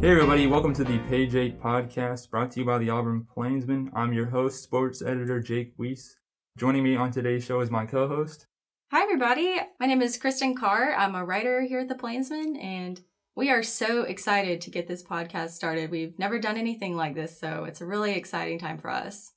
[0.00, 3.90] Hey everybody, welcome to the Page 8 podcast brought to you by the Auburn Plainsman.
[3.92, 6.14] I'm your host, sports editor Jake Weese.
[6.56, 8.46] Joining me on today's show is my co-host.
[8.92, 10.94] Hi everybody, my name is Kristen Carr.
[10.94, 13.00] I'm a writer here at the Plainsman and
[13.34, 15.90] we are so excited to get this podcast started.
[15.90, 19.32] We've never done anything like this, so it's a really exciting time for us.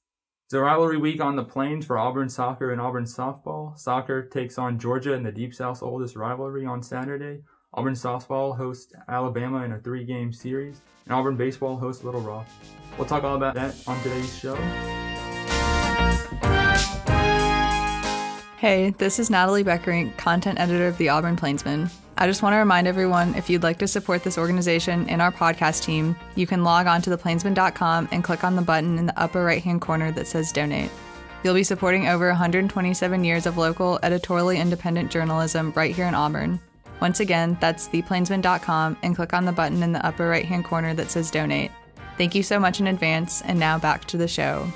[0.45, 3.75] It's a rivalry week on the plains for Auburn soccer and Auburn softball.
[3.79, 7.41] Soccer takes on Georgia in the Deep South's oldest rivalry on Saturday.
[7.73, 12.45] Auburn softball hosts Alabama in a three game series, and Auburn baseball hosts Little Rock.
[12.97, 14.55] We'll talk all about that on today's show.
[18.57, 21.89] Hey, this is Natalie Beckerink, content editor of the Auburn Plainsman.
[22.17, 25.31] I just want to remind everyone if you'd like to support this organization and our
[25.31, 29.19] podcast team, you can log on to theplainsman.com and click on the button in the
[29.19, 30.91] upper right hand corner that says donate.
[31.43, 36.59] You'll be supporting over 127 years of local, editorially independent journalism right here in Auburn.
[37.01, 40.93] Once again, that's theplainsman.com and click on the button in the upper right hand corner
[40.93, 41.71] that says donate.
[42.17, 44.71] Thank you so much in advance, and now back to the show.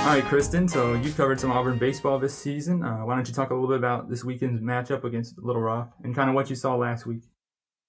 [0.00, 2.82] All right, Kristen, so you've covered some Auburn baseball this season.
[2.82, 5.92] Uh, why don't you talk a little bit about this weekend's matchup against Little Rock
[6.02, 7.22] and kind of what you saw last week?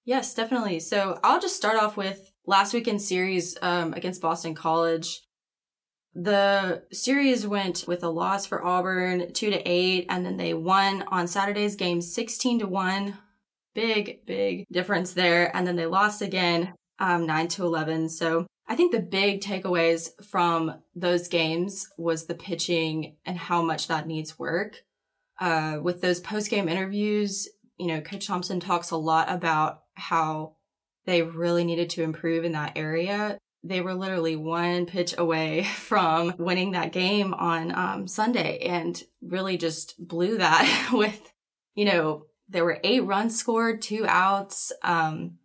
[0.06, 0.82] Yes, definitely.
[0.82, 5.22] So I'll just start off with last weekend's series um, against Boston College.
[6.14, 11.04] The series went with a loss for Auburn, two to eight, and then they won
[11.08, 13.17] on Saturday's game, sixteen to one.
[13.73, 18.09] Big, big difference there, and then they lost again, um, nine to eleven.
[18.09, 23.88] So I think the big takeaways from those games was the pitching and how much
[23.88, 24.84] that needs work.
[25.39, 30.56] Uh, with those post game interviews, you know, Coach Thompson talks a lot about how
[31.06, 36.34] they really needed to improve in that area they were literally one pitch away from
[36.38, 41.31] winning that game on um, Sunday and really just blew that with,
[41.76, 45.38] you know, there were eight runs scored, two outs um,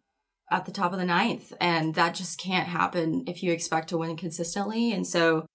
[0.50, 1.52] at the top of the ninth.
[1.60, 4.92] And that just can't happen if you expect to win consistently.
[4.92, 5.46] And so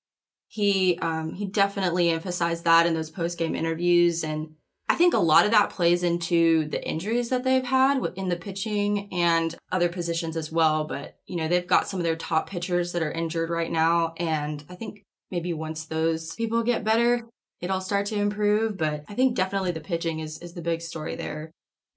[0.47, 4.55] he um, he definitely emphasized that in those post game interviews and
[4.89, 8.35] I think a lot of that plays into the injuries that they've had in the
[8.35, 10.83] pitching and other positions as well.
[10.83, 14.13] But, you know, they've got some of their top pitchers that are injured right now.
[14.17, 17.25] And I think maybe once those people get better,
[17.61, 18.77] it'll start to improve.
[18.77, 21.51] But I think definitely the pitching is, is the big story there.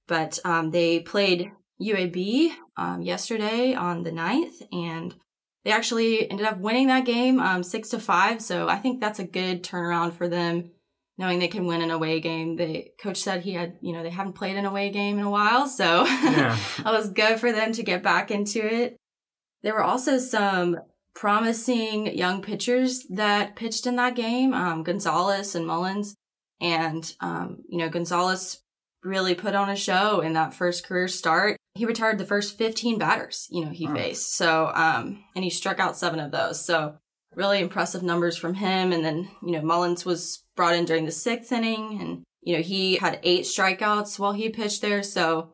[0.06, 1.50] But um, they played
[1.82, 5.14] UAB um, yesterday on the 9th and
[5.64, 8.40] they actually ended up winning that game um, six to five.
[8.42, 10.70] So I think that's a good turnaround for them
[11.16, 12.56] knowing they can win an away game.
[12.56, 15.30] The coach said he had, you know, they haven't played an away game in a
[15.30, 16.58] while, so yeah.
[16.82, 18.97] that was good for them to get back into it.
[19.62, 20.78] There were also some
[21.14, 26.16] promising young pitchers that pitched in that game, um, Gonzalez and Mullins.
[26.60, 28.60] And, um, you know, Gonzalez
[29.02, 31.56] really put on a show in that first career start.
[31.75, 33.94] He retired the first 15 batters, you know, he oh.
[33.94, 34.34] faced.
[34.34, 36.64] So, um, and he struck out seven of those.
[36.64, 36.96] So
[37.36, 38.92] really impressive numbers from him.
[38.92, 42.62] And then, you know, Mullins was brought in during the sixth inning and, you know,
[42.62, 45.02] he had eight strikeouts while he pitched there.
[45.02, 45.52] So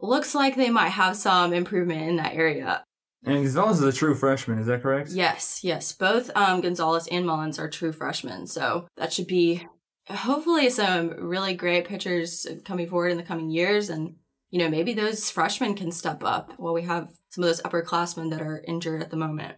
[0.00, 2.84] looks like they might have some improvement in that area.
[3.24, 5.10] And Gonzalez is a true freshman, is that correct?
[5.10, 5.92] Yes, yes.
[5.92, 8.48] Both um, Gonzalez and Mullins are true freshmen.
[8.48, 9.66] So that should be
[10.08, 13.90] hopefully some really great pitchers coming forward in the coming years.
[13.90, 14.16] And,
[14.50, 18.30] you know, maybe those freshmen can step up while we have some of those upperclassmen
[18.30, 19.54] that are injured at the moment.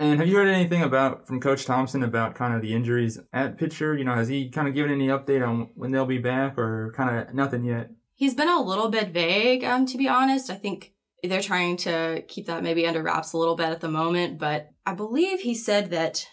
[0.00, 3.58] And have you heard anything about from Coach Thompson about kind of the injuries at
[3.58, 3.94] pitcher?
[3.94, 6.94] You know, has he kind of given any update on when they'll be back, or
[6.96, 7.90] kind of nothing yet?
[8.14, 10.48] He's been a little bit vague, um, to be honest.
[10.48, 13.90] I think they're trying to keep that maybe under wraps a little bit at the
[13.90, 16.26] moment, but I believe he said that.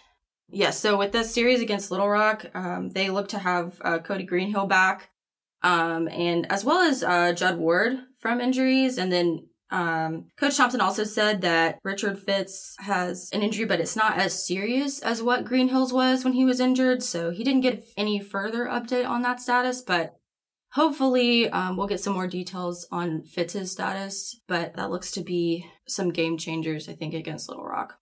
[0.50, 3.98] Yes, yeah, so with this series against Little Rock, um, they look to have uh,
[3.98, 5.10] Cody Greenhill back,
[5.62, 10.80] um, and as well as uh, Judd Ward from injuries, and then um, Coach Thompson
[10.80, 15.44] also said that Richard Fitts has an injury, but it's not as serious as what
[15.44, 17.02] Greenhill's was when he was injured.
[17.02, 20.16] So he didn't get any further update on that status, but
[20.72, 24.40] hopefully um, we'll get some more details on Fitts's status.
[24.48, 27.98] But that looks to be some game changers, I think, against Little Rock.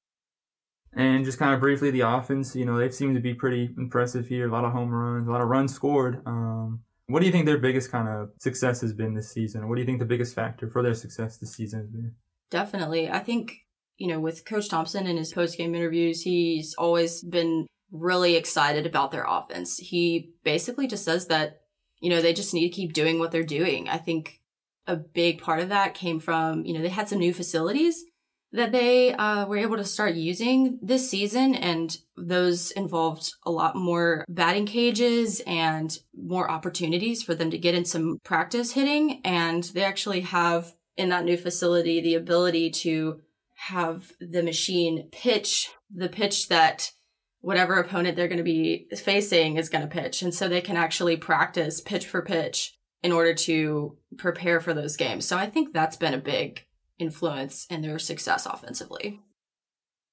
[0.93, 4.29] And just kind of briefly, the offense, you know, they seem to be pretty impressive
[4.29, 4.49] here.
[4.49, 6.23] A lot of home runs, a lot of runs scored.
[6.25, 9.69] Um, what do you think their biggest kind of success has been this season?
[9.69, 12.13] What do you think the biggest factor for their success this season has been?
[12.51, 13.09] Definitely.
[13.09, 13.53] I think,
[13.97, 18.87] you know, with Coach Thompson in his post game interviews, he's always been really excited
[18.87, 19.79] about their offense.
[19.79, 21.61] He basically just says that,
[22.01, 23.89] you know, they just need to keep doing what they're doing.
[23.89, 24.41] I think
[24.87, 28.05] a big part of that came from, you know, they had some new facilities
[28.53, 33.77] that they uh, were able to start using this season, and those involved a lot
[33.77, 39.21] more batting cages and more opportunities for them to get in some practice hitting.
[39.25, 43.21] And they actually have in that new facility the ability to
[43.57, 46.91] have the machine pitch the pitch that
[47.41, 50.23] whatever opponent they're going to be facing is going to pitch.
[50.23, 54.97] And so they can actually practice pitch for pitch in order to prepare for those
[54.97, 55.27] games.
[55.27, 56.65] So I think that's been a big
[56.99, 59.21] influence in their success offensively.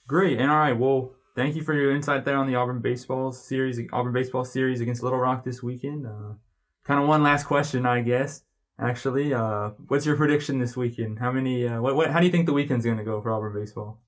[0.08, 0.40] Great.
[0.40, 3.80] And all right, well, thank you for your insight there on the Auburn baseball series,
[3.92, 6.06] Auburn baseball series against Little Rock this weekend.
[6.06, 6.34] Uh,
[6.84, 8.44] kind of one last question, I guess.
[8.80, 11.20] Actually, uh, what's your prediction this weekend?
[11.20, 11.68] How many?
[11.68, 12.10] Uh, what, what?
[12.10, 14.02] How do you think the weekend's going to go for Auburn baseball?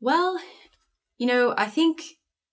[0.00, 0.38] Well,
[1.16, 2.02] you know, I think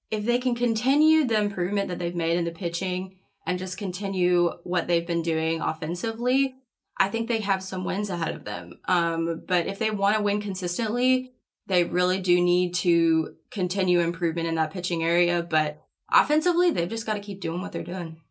[0.09, 4.51] if they can continue the improvement that they've made in the pitching and just continue
[4.63, 6.55] what they've been doing offensively,
[6.97, 8.79] I think they have some wins ahead of them.
[8.85, 11.33] Um, but if they want to win consistently,
[11.67, 15.41] they really do need to continue improvement in that pitching area.
[15.41, 18.21] But offensively, they've just got to keep doing what they're doing.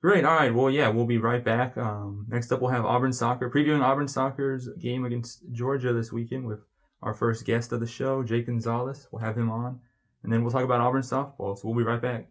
[0.00, 0.24] Great.
[0.24, 0.54] All right.
[0.54, 1.76] Well, yeah, we'll be right back.
[1.76, 6.46] Um, next up, we'll have Auburn soccer previewing Auburn soccer's game against Georgia this weekend
[6.46, 6.60] with
[7.02, 9.08] our first guest of the show, Jake Gonzalez.
[9.10, 9.80] We'll have him on,
[10.22, 11.58] and then we'll talk about Auburn softball.
[11.58, 12.28] So we'll be right back.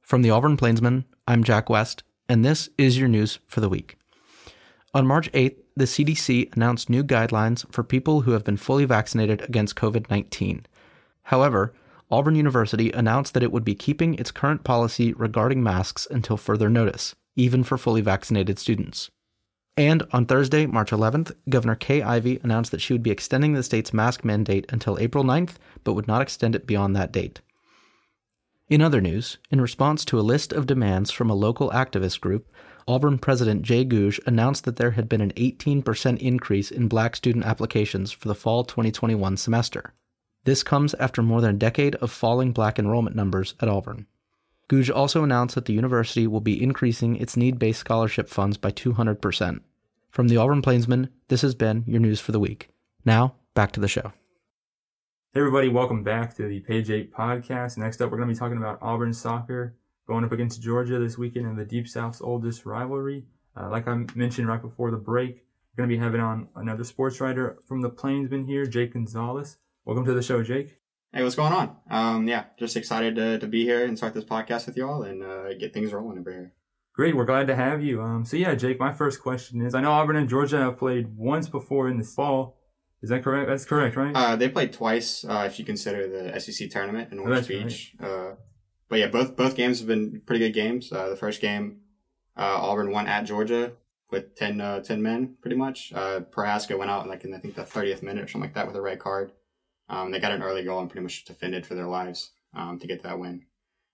[0.00, 3.96] From the Auburn Plainsman, I'm Jack West, and this is your news for the week.
[4.94, 9.42] On March 8th, the CDC announced new guidelines for people who have been fully vaccinated
[9.42, 10.64] against COVID 19.
[11.24, 11.74] However,
[12.10, 16.70] Auburn University announced that it would be keeping its current policy regarding masks until further
[16.70, 19.10] notice, even for fully vaccinated students.
[19.76, 23.62] And on Thursday, March 11th, Governor Kay Ivey announced that she would be extending the
[23.62, 27.40] state's mask mandate until April 9th, but would not extend it beyond that date.
[28.68, 32.50] In other news, in response to a list of demands from a local activist group,
[32.88, 37.44] Auburn President Jay Gogue announced that there had been an 18% increase in black student
[37.44, 39.94] applications for the fall 2021 semester.
[40.42, 44.06] This comes after more than a decade of falling black enrollment numbers at Auburn.
[44.66, 48.72] Gogue also announced that the university will be increasing its need based scholarship funds by
[48.72, 49.60] 200%.
[50.10, 52.70] From the Auburn Plainsman, this has been your news for the week.
[53.04, 54.12] Now, back to the show.
[55.36, 57.76] Hey, everybody, welcome back to the Page 8 podcast.
[57.76, 59.76] Next up, we're going to be talking about Auburn soccer
[60.08, 63.26] going up against Georgia this weekend in the Deep South's oldest rivalry.
[63.54, 65.44] Uh, like I mentioned right before the break,
[65.76, 69.58] we're going to be having on another sports writer from the Plainsman here, Jake Gonzalez.
[69.84, 70.78] Welcome to the show, Jake.
[71.12, 71.76] Hey, what's going on?
[71.90, 75.22] Um, yeah, just excited to, to be here and start this podcast with y'all and
[75.22, 76.54] uh, get things rolling over here.
[76.94, 78.00] Great, we're glad to have you.
[78.00, 81.14] Um, so yeah, Jake, my first question is: I know Auburn and Georgia have played
[81.14, 82.56] once before in the fall.
[83.02, 83.48] Is that correct?
[83.48, 84.14] That's correct, right?
[84.14, 87.94] Uh, they played twice, uh, if you consider the SEC tournament in Orange oh, Beach.
[87.98, 88.10] Right.
[88.10, 88.34] Uh,
[88.88, 90.92] but yeah, both both games have been pretty good games.
[90.92, 91.80] Uh, the first game,
[92.36, 93.72] uh, Auburn won at Georgia
[94.10, 95.92] with 10, 10 men, pretty much.
[95.92, 98.66] Uh, Prohaska went out like in I think the 30th minute or something like that
[98.66, 99.32] with a red card.
[99.88, 102.86] Um, they got an early goal and pretty much defended for their lives um, to
[102.86, 103.44] get that win.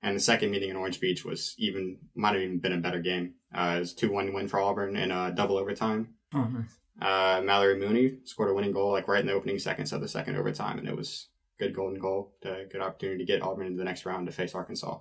[0.02, 3.00] And the second meeting in Orange Beach was even might have even been a better
[3.00, 3.34] game.
[3.54, 6.14] Uh, it was two one win for Auburn in a double overtime.
[6.34, 6.78] Oh, nice.
[7.02, 10.08] Uh, Mallory Mooney scored a winning goal like right in the opening seconds of the
[10.08, 11.28] second overtime, and it was
[11.58, 14.54] good golden goal, to, good opportunity to get Auburn into the next round to face
[14.54, 14.98] Arkansas.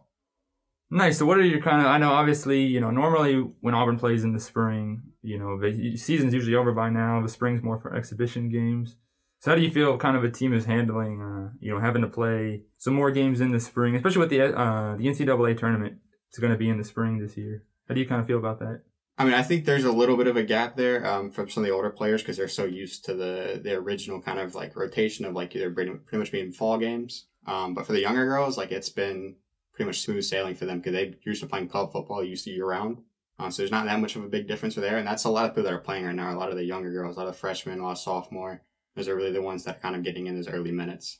[0.89, 1.19] Nice.
[1.19, 1.87] So, what are your kind of?
[1.87, 5.95] I know, obviously, you know, normally when Auburn plays in the spring, you know, the
[5.95, 7.21] season's usually over by now.
[7.21, 8.97] The spring's more for exhibition games.
[9.39, 12.01] So how do you feel kind of a team is handling, uh, you know, having
[12.01, 15.97] to play some more games in the spring, especially with the uh, the NCAA tournament?
[16.29, 17.63] It's going to be in the spring this year.
[17.87, 18.81] How do you kind of feel about that?
[19.17, 21.63] I mean, I think there's a little bit of a gap there um, from some
[21.63, 24.75] of the older players because they're so used to the the original kind of like
[24.75, 27.25] rotation of like either pretty, pretty much being fall games.
[27.45, 29.35] Um, but for the younger girls, like it's been
[29.73, 32.51] pretty much smooth sailing for them because they're used to playing club football used to
[32.51, 33.01] year round.
[33.39, 35.45] Um, so there's not that much of a big difference there, and that's a lot
[35.45, 36.33] of people that are playing right now.
[36.33, 38.61] A lot of the younger girls, a lot of freshmen, a lot of sophomore
[38.95, 41.19] those are really the ones that are kind of getting in those early minutes.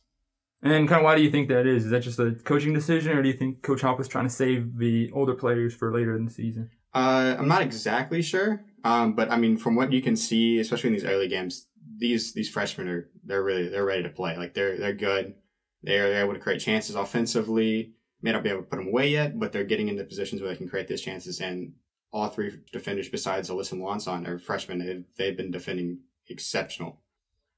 [0.61, 1.85] And kind of why do you think that is?
[1.85, 4.33] Is that just a coaching decision, or do you think Coach Hop was trying to
[4.33, 6.69] save the older players for later in the season?
[6.93, 10.89] Uh, I'm not exactly sure, um, but I mean, from what you can see, especially
[10.89, 11.67] in these early games,
[11.97, 14.35] these these freshmen are they're really they're ready to play.
[14.35, 15.35] Like they're they're good.
[15.83, 17.93] They're, they're able to create chances offensively.
[18.21, 20.51] May not be able to put them away yet, but they're getting into positions where
[20.51, 21.39] they can create those chances.
[21.41, 21.73] And
[22.11, 24.79] all three defenders, besides Alyssa Malonson, are freshmen.
[24.79, 26.99] They've, they've been defending exceptional.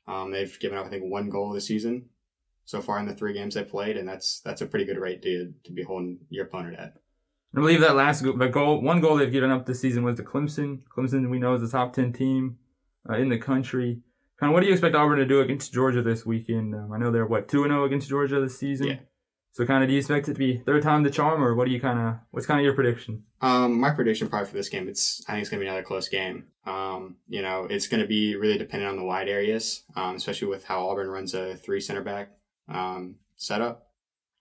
[0.08, 2.06] Um, they've given up, I think, one goal this season
[2.66, 5.22] so far in the three games they played, and that's that's a pretty good rate
[5.24, 6.96] to to be holding your opponent at.
[7.56, 10.18] I believe that last goal, the goal, one goal they've given up this season was
[10.18, 10.82] to Clemson.
[10.96, 12.58] Clemson, we know, is the top ten team
[13.08, 14.02] uh, in the country.
[14.40, 16.74] Kind of, what do you expect Auburn to do against Georgia this weekend?
[16.74, 18.88] Um, I know they're what two and zero oh against Georgia this season.
[18.88, 18.98] Yeah.
[19.52, 21.66] So kind of do you expect it to be third time the charm, or what
[21.66, 23.24] do you kind of what's kind of your prediction?
[23.40, 26.10] Um, my prediction probably for this game, it's I think it's gonna be another close
[26.10, 26.46] game.
[26.66, 30.66] Um, you know, it's gonna be really dependent on the wide areas, um, especially with
[30.66, 32.32] how Auburn runs a three center back
[32.68, 33.93] um, setup.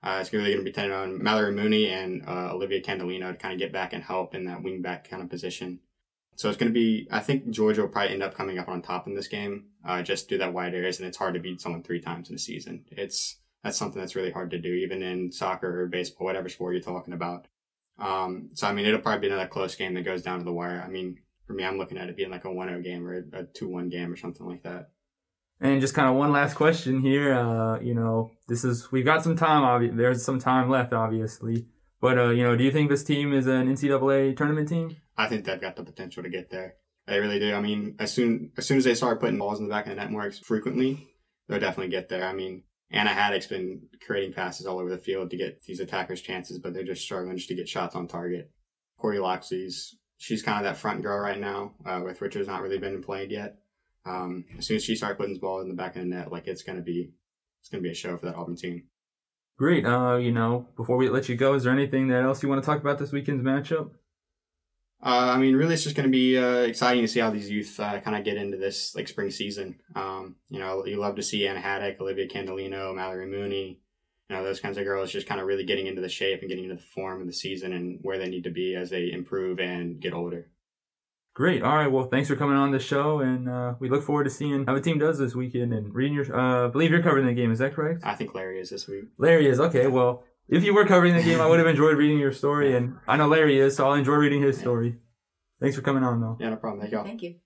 [0.02, 3.37] Uh, it's really going to be dependent on Mallory Mooney and uh, Olivia Candolino to
[3.37, 5.78] kind of get back and help in that wing back kind of position.
[6.35, 8.82] So it's going to be, I think Georgia will probably end up coming up on
[8.82, 11.61] top in this game, uh, just do that wide areas, and it's hard to beat
[11.61, 12.85] someone three times in a season.
[12.90, 16.75] It's that's something that's really hard to do, even in soccer or baseball, whatever sport
[16.75, 17.47] you're talking about.
[17.99, 20.52] Um, so I mean, it'll probably be another close game that goes down to the
[20.52, 20.82] wire.
[20.85, 23.44] I mean, for me, I'm looking at it being like a 1-0 game or a
[23.44, 24.90] 2-1 game or something like that.
[25.62, 27.33] And just kind of one last question here.
[27.33, 29.62] Uh, you know, this is we've got some time.
[29.62, 31.66] Obvi- there's some time left, obviously.
[32.00, 34.97] But uh, you know, do you think this team is an NCAA tournament team?
[35.16, 36.75] I think they've got the potential to get there.
[37.07, 37.54] They really do.
[37.54, 39.90] I mean, as soon as soon as they start putting balls in the back of
[39.90, 41.09] the net more frequently,
[41.49, 42.25] they'll definitely get there.
[42.25, 46.23] I mean, Anna Haddock's been creating passes all over the field to get these attackers
[46.23, 48.50] chances, but they're just struggling just to get shots on target.
[48.99, 52.78] Corey Loxley's she's kind of that front girl right now, uh, with Richards not really
[52.78, 53.59] been played yet.
[54.04, 56.32] Um, as soon as she starts putting the ball in the back of the net,
[56.32, 57.12] like it's gonna be
[57.61, 58.85] it's gonna be a show for that Auburn team.
[59.59, 59.85] Great.
[59.85, 62.62] Uh, you know, before we let you go, is there anything that else you want
[62.62, 63.90] to talk about this weekend's matchup?
[65.04, 67.50] Uh, I mean, really, it's just going to be uh, exciting to see how these
[67.50, 69.80] youth uh, kind of get into this like spring season.
[69.97, 73.80] Um, you know, you love to see Anna Haddock, Olivia Candelino, Mallory Mooney,
[74.28, 76.49] you know, those kinds of girls just kind of really getting into the shape and
[76.49, 79.11] getting into the form of the season and where they need to be as they
[79.12, 80.49] improve and get older.
[81.35, 81.62] Great.
[81.62, 81.87] All right.
[81.91, 84.75] Well, thanks for coming on the show, and uh, we look forward to seeing how
[84.75, 86.37] the team does this weekend and reading your.
[86.37, 87.51] Uh, believe you're covering the game.
[87.51, 88.03] Is that correct?
[88.05, 89.05] I think Larry is this week.
[89.17, 89.87] Larry is okay.
[89.87, 92.97] Well, if you were covering the game, I would have enjoyed reading your story, and
[93.09, 94.99] I know Larry is, so I'll enjoy reading his story.
[95.59, 96.37] Thanks for coming on, though.
[96.39, 96.81] Yeah, no problem.
[96.81, 97.03] Thank you.
[97.03, 97.37] Thank you.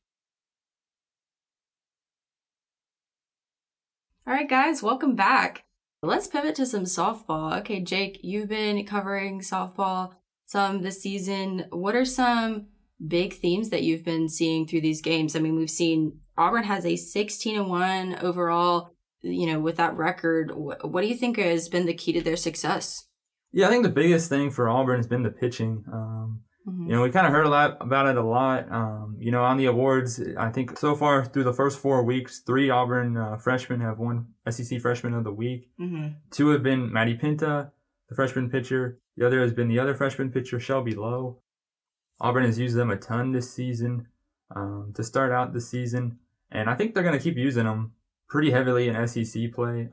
[4.26, 5.62] All right, guys, welcome back.
[6.02, 7.56] Let's pivot to some softball.
[7.60, 10.14] Okay, Jake, you've been covering softball
[10.44, 11.66] some this season.
[11.70, 12.66] What are some
[13.04, 15.36] big themes that you've been seeing through these games?
[15.36, 18.90] I mean, we've seen Auburn has a 16 and 1 overall,
[19.22, 20.52] you know, with that record.
[20.54, 23.06] What, what do you think has been the key to their success?
[23.52, 25.84] Yeah, I think the biggest thing for Auburn has been the pitching.
[25.90, 26.90] Um, mm-hmm.
[26.90, 28.70] You know, we kind of heard a lot about it a lot.
[28.70, 32.40] Um, you know, on the awards, I think so far through the first four weeks,
[32.46, 35.70] three Auburn uh, freshmen have won SEC Freshman of the Week.
[35.80, 36.08] Mm-hmm.
[36.30, 37.70] Two have been Maddie Penta,
[38.08, 39.00] the freshman pitcher.
[39.16, 41.40] The other has been the other freshman pitcher, Shelby Lowe.
[42.20, 44.06] Auburn has used them a ton this season
[44.54, 46.18] um, to start out the season,
[46.50, 47.92] and I think they're going to keep using them
[48.28, 49.90] pretty heavily in SEC play.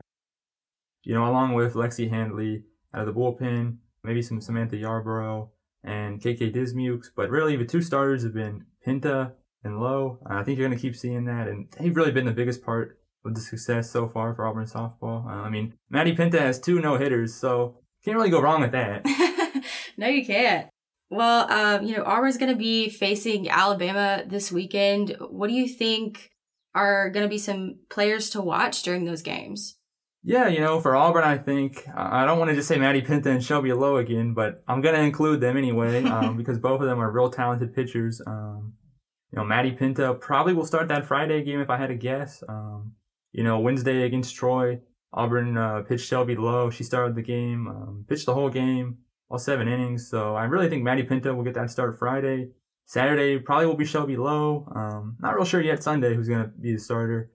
[1.02, 2.64] You know, along with Lexi Handley
[2.94, 5.50] out of the bullpen, maybe some Samantha Yarborough
[5.82, 10.18] and KK Dismukes, but really the two starters have been Penta and Lowe.
[10.26, 12.98] I think you're going to keep seeing that, and they've really been the biggest part
[13.24, 15.26] of the success so far for Auburn softball.
[15.26, 18.72] Uh, I mean, Maddie Penta has two no hitters, so can't really go wrong with
[18.72, 19.04] that.
[19.96, 20.68] no, you can't.
[21.14, 25.16] Well, um, you know, Auburn's going to be facing Alabama this weekend.
[25.20, 26.32] What do you think
[26.74, 29.76] are going to be some players to watch during those games?
[30.24, 33.26] Yeah, you know, for Auburn, I think I don't want to just say Maddie Penta
[33.26, 36.88] and Shelby Lowe again, but I'm going to include them anyway um, because both of
[36.88, 38.20] them are real talented pitchers.
[38.26, 38.72] Um,
[39.30, 42.42] you know, Maddie Penta probably will start that Friday game if I had to guess.
[42.48, 42.94] Um,
[43.30, 44.80] you know, Wednesday against Troy,
[45.12, 46.70] Auburn uh, pitched Shelby Lowe.
[46.70, 48.98] She started the game, um, pitched the whole game
[49.34, 50.08] all seven innings.
[50.08, 52.50] So I really think Maddie Penta will get that start Friday.
[52.86, 54.68] Saturday probably will be Shelby Lowe.
[54.72, 57.32] Um, not real sure yet Sunday who's going to be the starter.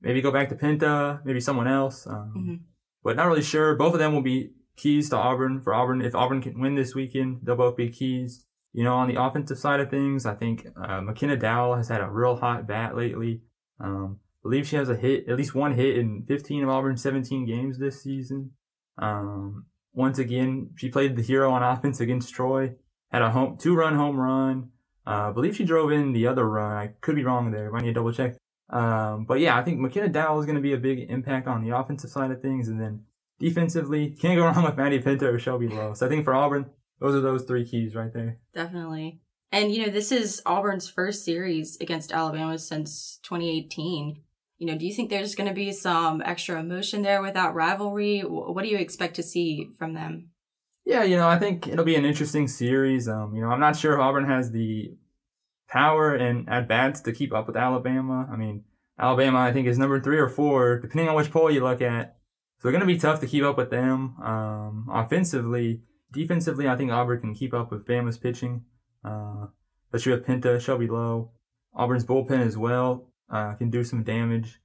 [0.00, 2.06] Maybe go back to Penta, maybe someone else.
[2.06, 2.54] Um, mm-hmm.
[3.02, 3.74] But not really sure.
[3.74, 5.60] Both of them will be keys to Auburn.
[5.60, 8.44] For Auburn, if Auburn can win this weekend, they'll both be keys.
[8.72, 12.00] You know, on the offensive side of things, I think uh, McKenna Dowell has had
[12.00, 13.40] a real hot bat lately.
[13.80, 17.44] Um, believe she has a hit, at least one hit in 15 of Auburn's 17
[17.46, 18.52] games this season.
[18.98, 22.74] Um, once again, she played the hero on offense against Troy.
[23.10, 24.70] Had a home two run home run.
[25.06, 26.76] Uh, I believe she drove in the other run.
[26.76, 27.74] I could be wrong there.
[27.74, 28.36] I need to double check.
[28.68, 31.64] Um, but yeah, I think McKenna Dowell is going to be a big impact on
[31.64, 33.04] the offensive side of things, and then
[33.40, 35.94] defensively, can't go wrong with Maddie Penta or Shelby Lowe.
[35.94, 36.66] So I think for Auburn,
[37.00, 38.38] those are those three keys right there.
[38.54, 39.20] Definitely.
[39.50, 44.22] And you know, this is Auburn's first series against Alabama since 2018
[44.60, 48.20] you know, do you think there's going to be some extra emotion there without rivalry?
[48.20, 50.28] What do you expect to see from them?
[50.84, 53.08] Yeah, you know, I think it'll be an interesting series.
[53.08, 54.92] Um, you know, I'm not sure if Auburn has the
[55.66, 58.28] power and at bats to keep up with Alabama.
[58.30, 58.64] I mean,
[58.98, 62.18] Alabama, I think, is number three or four, depending on which poll you look at.
[62.58, 64.16] So it's going to be tough to keep up with them.
[64.22, 65.80] Um, offensively,
[66.12, 68.64] defensively, I think Auburn can keep up with Bama's pitching,
[69.06, 69.46] uh,
[69.86, 71.30] especially with Penta, Shelby Lowe.
[71.74, 74.60] Auburn's bullpen as well uh, can do some damage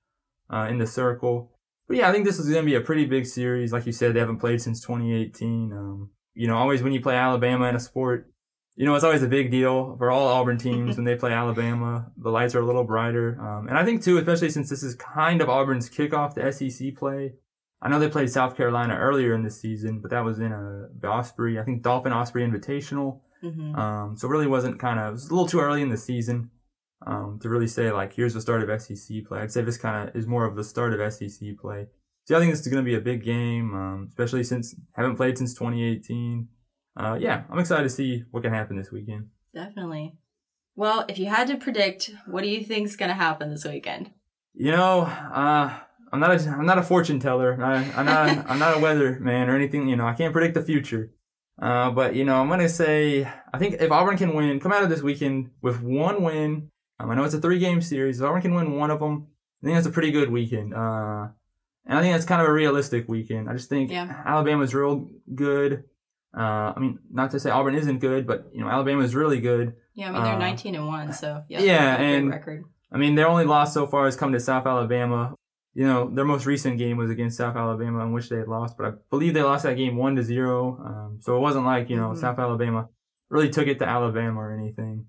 [0.51, 1.51] uh, in the circle.
[1.87, 3.71] but yeah, I think this is going to be a pretty big series.
[3.71, 5.71] Like you said, they haven't played since 2018.
[5.71, 8.31] Um, you know, always when you play Alabama in a sport,
[8.75, 12.11] you know, it's always a big deal for all Auburn teams when they play Alabama.
[12.17, 13.39] The lights are a little brighter.
[13.39, 16.95] Um, and I think too, especially since this is kind of Auburn's kickoff to SEC
[16.95, 17.33] play.
[17.81, 20.87] I know they played South Carolina earlier in the season, but that was in a
[20.99, 23.19] the Osprey, I think Dolphin Osprey Invitational.
[23.43, 23.75] Mm-hmm.
[23.75, 25.97] Um, so it really wasn't kind of, it was a little too early in the
[25.97, 26.49] season
[27.05, 29.39] um, to really say like, here's the start of SEC play.
[29.39, 31.87] I'd say this kind of is more of the start of SEC play.
[32.25, 35.15] So I think this is going to be a big game, um, especially since haven't
[35.15, 36.47] played since 2018.
[36.97, 39.27] Uh, yeah, I'm excited to see what can happen this weekend.
[39.53, 40.15] Definitely.
[40.75, 44.11] Well, if you had to predict, what do you think's going to happen this weekend?
[44.53, 45.77] You know, uh,
[46.11, 47.61] I'm not a I'm not a fortune teller.
[47.61, 49.87] I, I'm not a, I'm not a weather man or anything.
[49.87, 51.11] You know, I can't predict the future.
[51.61, 54.83] Uh, but you know, I'm gonna say I think if Auburn can win, come out
[54.83, 56.71] of this weekend with one win.
[56.99, 58.19] Um, I know it's a three game series.
[58.19, 59.27] If Auburn can win one of them,
[59.61, 60.73] I think that's a pretty good weekend.
[60.73, 61.27] Uh,
[61.85, 63.49] and I think that's kind of a realistic weekend.
[63.49, 64.23] I just think Yeah.
[64.25, 65.83] Alabama's real good.
[66.35, 69.73] Uh, I mean, not to say Auburn isn't good, but you know, Alabama's really good.
[69.93, 72.65] Yeah, I mean they're Uh, 19 and one, so yeah, yeah, and- record.
[72.91, 75.33] I mean, their only loss so far has come to South Alabama.
[75.73, 78.77] You know, their most recent game was against South Alabama, in which they had lost,
[78.77, 80.77] but I believe they lost that game one to zero.
[80.85, 82.17] Um, so it wasn't like you know Mhm.
[82.17, 82.87] South Alabama
[83.29, 85.05] really took it to Alabama or anything.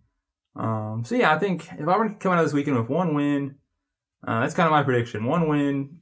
[0.58, 3.14] Um, so yeah, I think if Auburn can come out of this weekend with one
[3.14, 3.56] win,
[4.26, 5.24] uh, that's kind of my prediction.
[5.24, 5.98] One win.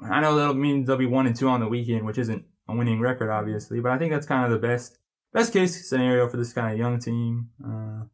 [0.00, 2.76] I know that means they'll be one and two on the weekend, which isn't a
[2.76, 4.98] winning record, obviously, but I think that's kind of the best
[5.32, 7.50] best case scenario for this kind of young team.
[7.64, 8.04] Uh,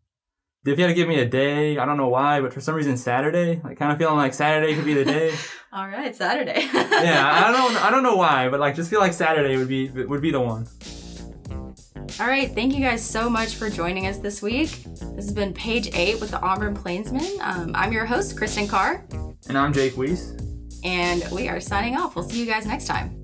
[0.64, 2.75] if you had to give me a day, I don't know why, but for some
[2.75, 5.34] reason Saturday, like kind of feeling like Saturday could be the day.
[5.72, 6.68] All right, Saturday.
[6.72, 9.88] yeah, I don't, I don't know why, but like just feel like Saturday would be
[9.88, 10.68] would be the one.
[12.21, 14.85] All right, thank you guys so much for joining us this week.
[14.85, 17.25] This has been page eight with the Auburn Plainsman.
[17.40, 19.04] Um, I'm your host, Kristen Carr,
[19.49, 20.38] And I'm Jake Weese.
[20.85, 22.14] and we are signing off.
[22.14, 23.22] We'll see you guys next time.